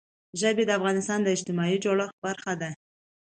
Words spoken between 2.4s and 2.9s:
ده.